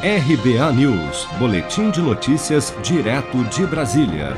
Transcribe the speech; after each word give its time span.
RBA 0.00 0.72
News, 0.74 1.26
Boletim 1.40 1.90
de 1.90 2.00
Notícias, 2.00 2.72
direto 2.84 3.42
de 3.46 3.66
Brasília. 3.66 4.36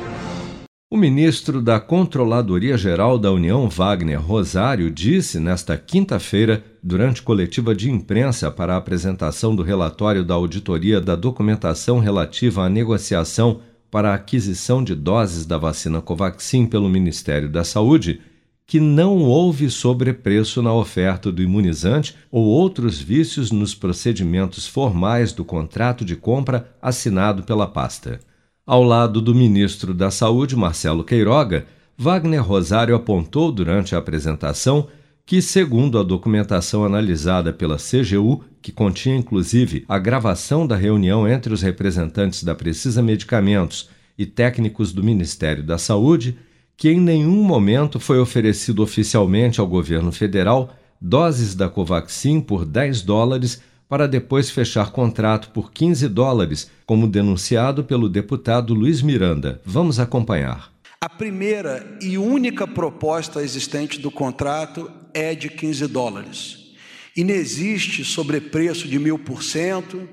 O 0.90 0.96
ministro 0.96 1.60
da 1.60 1.78
Controladoria 1.78 2.78
Geral 2.78 3.18
da 3.18 3.30
União, 3.30 3.68
Wagner 3.68 4.18
Rosário, 4.18 4.90
disse 4.90 5.38
nesta 5.38 5.76
quinta-feira, 5.76 6.64
durante 6.82 7.20
coletiva 7.20 7.74
de 7.74 7.90
imprensa 7.90 8.50
para 8.50 8.72
a 8.72 8.78
apresentação 8.78 9.54
do 9.54 9.62
relatório 9.62 10.24
da 10.24 10.32
auditoria 10.32 10.98
da 10.98 11.14
documentação 11.14 11.98
relativa 11.98 12.64
à 12.64 12.68
negociação 12.70 13.60
para 13.90 14.12
a 14.12 14.14
aquisição 14.14 14.82
de 14.82 14.94
doses 14.94 15.44
da 15.44 15.58
vacina 15.58 16.00
Covaxin 16.00 16.64
pelo 16.64 16.88
Ministério 16.88 17.50
da 17.50 17.64
Saúde, 17.64 18.22
que 18.70 18.78
não 18.78 19.24
houve 19.24 19.68
sobrepreço 19.68 20.62
na 20.62 20.72
oferta 20.72 21.32
do 21.32 21.42
imunizante 21.42 22.14
ou 22.30 22.44
outros 22.44 23.00
vícios 23.00 23.50
nos 23.50 23.74
procedimentos 23.74 24.64
formais 24.68 25.32
do 25.32 25.44
contrato 25.44 26.04
de 26.04 26.14
compra 26.14 26.72
assinado 26.80 27.42
pela 27.42 27.66
pasta. 27.66 28.20
Ao 28.64 28.84
lado 28.84 29.20
do 29.20 29.34
ministro 29.34 29.92
da 29.92 30.08
Saúde, 30.08 30.54
Marcelo 30.54 31.02
Queiroga, 31.02 31.66
Wagner 31.98 32.46
Rosário 32.46 32.94
apontou 32.94 33.50
durante 33.50 33.96
a 33.96 33.98
apresentação 33.98 34.86
que, 35.26 35.42
segundo 35.42 35.98
a 35.98 36.04
documentação 36.04 36.84
analisada 36.84 37.52
pela 37.52 37.76
CGU, 37.76 38.44
que 38.62 38.70
continha 38.70 39.16
inclusive 39.16 39.84
a 39.88 39.98
gravação 39.98 40.64
da 40.64 40.76
reunião 40.76 41.26
entre 41.26 41.52
os 41.52 41.60
representantes 41.60 42.44
da 42.44 42.54
Precisa 42.54 43.02
Medicamentos 43.02 43.88
e 44.16 44.24
técnicos 44.24 44.92
do 44.92 45.02
Ministério 45.02 45.64
da 45.64 45.76
Saúde, 45.76 46.38
que 46.80 46.88
em 46.88 46.98
nenhum 46.98 47.42
momento 47.42 48.00
foi 48.00 48.18
oferecido 48.18 48.82
oficialmente 48.82 49.60
ao 49.60 49.66
governo 49.66 50.10
federal 50.10 50.74
doses 50.98 51.54
da 51.54 51.68
Covaxin 51.68 52.40
por 52.40 52.64
10 52.64 53.02
dólares 53.02 53.60
para 53.86 54.08
depois 54.08 54.50
fechar 54.50 54.90
contrato 54.90 55.50
por 55.50 55.70
15 55.72 56.08
dólares, 56.08 56.70
como 56.86 57.06
denunciado 57.06 57.84
pelo 57.84 58.08
deputado 58.08 58.72
Luiz 58.72 59.02
Miranda. 59.02 59.60
Vamos 59.62 60.00
acompanhar. 60.00 60.72
A 61.02 61.08
primeira 61.10 61.98
e 62.00 62.16
única 62.16 62.66
proposta 62.66 63.42
existente 63.42 64.00
do 64.00 64.10
contrato 64.10 64.90
é 65.12 65.34
de 65.34 65.50
15 65.50 65.86
dólares. 65.86 66.72
E 67.14 67.22
não 67.22 67.34
existe 67.34 68.02
sobrepreço 68.06 68.88
de 68.88 68.98
mil 68.98 69.18
por 69.18 69.42
cento, 69.42 70.08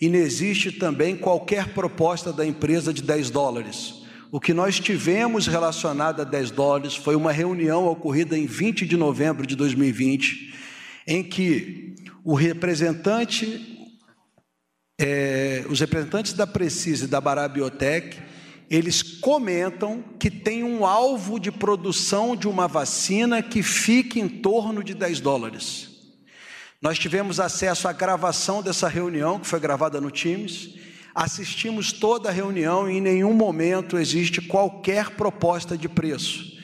e 0.00 0.08
não 0.08 0.20
existe 0.20 0.70
também 0.70 1.16
qualquer 1.16 1.70
proposta 1.70 2.32
da 2.32 2.46
empresa 2.46 2.94
de 2.94 3.02
10 3.02 3.28
dólares. 3.30 4.01
O 4.34 4.40
que 4.40 4.54
nós 4.54 4.80
tivemos 4.80 5.46
relacionado 5.46 6.22
a 6.22 6.24
10 6.24 6.52
dólares 6.52 6.96
foi 6.96 7.14
uma 7.14 7.30
reunião 7.30 7.86
ocorrida 7.86 8.34
em 8.34 8.46
20 8.46 8.86
de 8.86 8.96
novembro 8.96 9.46
de 9.46 9.54
2020, 9.54 10.54
em 11.06 11.22
que 11.22 11.94
o 12.24 12.32
representante, 12.32 13.94
é, 14.98 15.66
os 15.68 15.80
representantes 15.80 16.32
da 16.32 16.46
Precisa 16.46 17.04
e 17.04 17.08
da 17.08 17.20
Barabiotec, 17.20 18.22
eles 18.70 19.02
comentam 19.02 20.02
que 20.18 20.30
tem 20.30 20.64
um 20.64 20.86
alvo 20.86 21.38
de 21.38 21.52
produção 21.52 22.34
de 22.34 22.48
uma 22.48 22.66
vacina 22.66 23.42
que 23.42 23.62
fique 23.62 24.18
em 24.18 24.30
torno 24.30 24.82
de 24.82 24.94
10 24.94 25.20
dólares. 25.20 25.90
Nós 26.80 26.98
tivemos 26.98 27.38
acesso 27.38 27.86
à 27.86 27.92
gravação 27.92 28.62
dessa 28.62 28.88
reunião, 28.88 29.38
que 29.38 29.46
foi 29.46 29.60
gravada 29.60 30.00
no 30.00 30.10
Teams, 30.10 30.80
Assistimos 31.14 31.92
toda 31.92 32.28
a 32.28 32.32
reunião 32.32 32.90
e 32.90 32.96
em 32.96 33.00
nenhum 33.00 33.34
momento 33.34 33.98
existe 33.98 34.40
qualquer 34.40 35.10
proposta 35.10 35.76
de 35.76 35.88
preço. 35.88 36.58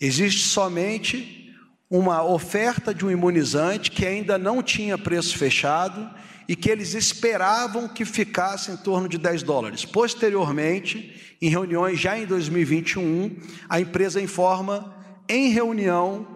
Existe 0.00 0.42
somente 0.42 1.52
uma 1.90 2.22
oferta 2.22 2.94
de 2.94 3.04
um 3.04 3.10
imunizante 3.10 3.90
que 3.90 4.06
ainda 4.06 4.38
não 4.38 4.62
tinha 4.62 4.96
preço 4.96 5.36
fechado 5.36 6.08
e 6.46 6.54
que 6.54 6.70
eles 6.70 6.94
esperavam 6.94 7.88
que 7.88 8.04
ficasse 8.04 8.70
em 8.70 8.76
torno 8.76 9.08
de 9.08 9.18
10 9.18 9.42
dólares. 9.42 9.84
Posteriormente, 9.84 11.36
em 11.42 11.50
reuniões 11.50 11.98
já 11.98 12.18
em 12.18 12.24
2021, 12.26 13.36
a 13.68 13.80
empresa 13.80 14.20
informa 14.20 14.94
em 15.28 15.50
reunião 15.50 16.26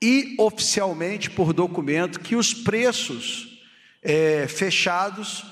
e 0.00 0.34
oficialmente 0.38 1.30
por 1.30 1.52
documento 1.52 2.18
que 2.18 2.34
os 2.34 2.52
preços 2.52 3.60
é, 4.02 4.48
fechados 4.48 5.44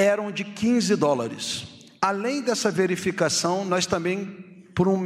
eram 0.00 0.32
de 0.32 0.44
15 0.44 0.96
dólares. 0.96 1.66
Além 2.00 2.40
dessa 2.40 2.70
verificação, 2.70 3.66
nós 3.66 3.84
também, 3.84 4.24
por 4.74 4.88
um, 4.88 5.04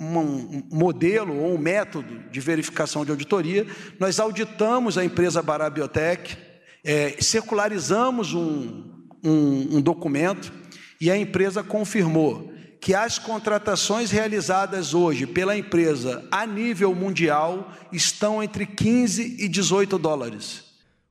um, 0.00 0.62
modelo 0.68 1.38
ou 1.38 1.54
um 1.54 1.58
método 1.58 2.24
de 2.30 2.40
verificação 2.40 3.04
de 3.04 3.12
auditoria, 3.12 3.64
nós 4.00 4.18
auditamos 4.18 4.98
a 4.98 5.04
empresa 5.04 5.40
Barabiotec, 5.40 6.36
é, 6.84 7.16
circularizamos 7.20 8.34
um, 8.34 8.82
um, 9.22 9.76
um 9.76 9.80
documento 9.80 10.52
e 11.00 11.08
a 11.08 11.16
empresa 11.16 11.62
confirmou 11.62 12.52
que 12.80 12.94
as 12.96 13.16
contratações 13.16 14.10
realizadas 14.10 14.92
hoje 14.92 15.24
pela 15.24 15.56
empresa 15.56 16.26
a 16.32 16.44
nível 16.44 16.92
mundial 16.96 17.70
estão 17.92 18.42
entre 18.42 18.66
15 18.66 19.36
e 19.38 19.48
18 19.48 19.96
dólares. 19.98 20.64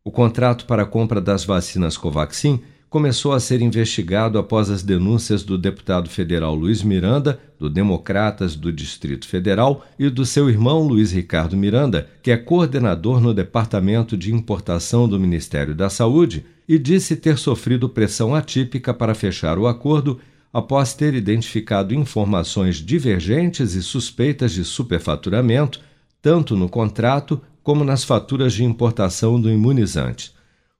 O 0.03 0.12
contrato 0.12 0.66
para 0.66 0.84
a 0.84 0.86
compra 0.86 1.22
das 1.22 1.46
vacinas 1.46 1.96
Covaxin 1.96 2.62
começou 2.91 3.31
a 3.31 3.40
ser 3.40 3.62
investigado 3.62 4.38
após 4.38 4.69
as 4.69 4.84
denúncias 4.84 5.44
do 5.44 5.57
deputado 5.57 6.09
federal 6.09 6.53
Luiz 6.53 6.84
Miranda, 6.84 7.40
do 7.57 7.69
Democratas 7.69 8.53
do 8.53 8.69
Distrito 8.69 9.25
Federal, 9.25 9.88
e 9.97 10.09
do 10.09 10.25
seu 10.25 10.50
irmão 10.50 10.85
Luiz 10.85 11.13
Ricardo 11.13 11.56
Miranda, 11.56 12.09
que 12.22 12.31
é 12.31 12.35
coordenador 12.35 13.22
no 13.22 13.34
Departamento 13.34 14.18
de 14.18 14.34
Importação 14.34 15.07
do 15.07 15.18
Ministério 15.18 15.74
da 15.74 15.90
Saúde, 15.90 16.46
e 16.68 16.78
disse 16.78 17.16
ter 17.16 17.38
sofrido 17.38 17.88
pressão 17.88 18.35
atípica 18.35 18.94
para 18.94 19.16
fechar 19.16 19.57
o 19.57 19.68
acordo 19.68 20.19
após 20.51 20.94
ter 20.94 21.13
identificado 21.13 21.94
informações 21.94 22.75
divergentes 22.75 23.74
e 23.74 23.81
suspeitas 23.81 24.51
de 24.51 24.66
superfaturamento, 24.66 25.80
tanto 26.22 26.57
no 26.57 26.68
contrato 26.68 27.41
como 27.63 27.85
nas 27.85 28.03
faturas 28.03 28.51
de 28.51 28.66
importação 28.66 29.40
do 29.40 29.50
imunizante. 29.50 30.34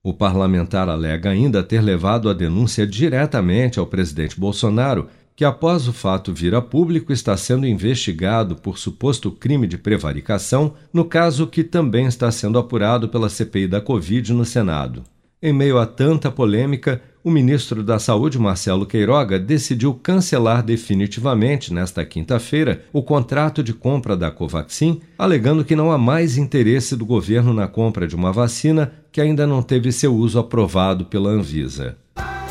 O 0.04 0.14
parlamentar 0.14 0.90
alega 0.90 1.30
ainda 1.30 1.62
ter 1.62 1.80
levado 1.80 2.28
a 2.28 2.34
denúncia 2.34 2.88
diretamente 2.88 3.78
ao 3.78 3.86
presidente 3.86 4.40
Bolsonaro, 4.40 5.08
que 5.36 5.46
após 5.46 5.88
o 5.88 5.94
fato 5.94 6.34
vir 6.34 6.56
a 6.56 6.62
público 6.62 7.14
está 7.14 7.38
sendo 7.38 7.68
investigado 7.68 8.56
por 8.56 8.80
suposto 8.80 9.32
crime 9.32 9.68
de 9.68 9.78
prevaricação, 9.78 10.74
no 10.92 11.06
caso 11.06 11.46
que 11.46 11.64
também 11.64 12.08
está 12.08 12.32
sendo 12.32 12.58
apurado 12.58 13.10
pela 13.10 13.30
CPI 13.30 13.68
da 13.68 13.80
Covid 13.80 14.34
no 14.34 14.44
Senado. 14.44 15.04
Em 15.40 15.54
meio 15.54 15.78
a 15.78 15.86
tanta 15.86 16.32
polêmica, 16.32 17.00
o 17.24 17.30
ministro 17.30 17.84
da 17.84 18.00
Saúde, 18.00 18.40
Marcelo 18.40 18.86
Queiroga, 18.86 19.40
decidiu 19.40 19.94
cancelar 19.94 20.64
definitivamente, 20.64 21.74
nesta 21.74 22.04
quinta-feira, 22.06 22.84
o 22.92 23.04
contrato 23.04 23.64
de 23.64 23.74
compra 23.74 24.18
da 24.18 24.32
Covaxin, 24.32 25.02
alegando 25.18 25.64
que 25.64 25.76
não 25.76 25.92
há 25.92 25.98
mais 25.98 26.38
interesse 26.38 26.96
do 26.96 27.06
governo 27.06 27.54
na 27.54 27.68
compra 27.68 28.08
de 28.08 28.16
uma 28.16 28.32
vacina 28.32 28.92
que 29.12 29.22
ainda 29.22 29.46
não 29.46 29.62
teve 29.62 29.92
seu 29.92 30.16
uso 30.16 30.40
aprovado 30.40 31.06
pela 31.06 31.30
Anvisa. 31.30 31.98